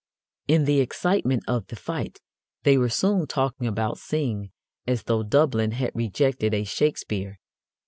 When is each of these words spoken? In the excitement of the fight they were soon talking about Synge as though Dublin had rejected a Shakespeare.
In 0.47 0.65
the 0.65 0.79
excitement 0.79 1.43
of 1.47 1.67
the 1.67 1.75
fight 1.75 2.21
they 2.63 2.75
were 2.75 2.89
soon 2.89 3.27
talking 3.27 3.67
about 3.67 3.99
Synge 3.99 4.49
as 4.87 5.03
though 5.03 5.21
Dublin 5.21 5.73
had 5.73 5.91
rejected 5.93 6.55
a 6.55 6.63
Shakespeare. 6.63 7.37